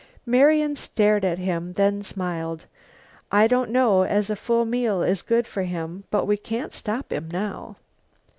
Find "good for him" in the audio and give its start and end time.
5.21-6.05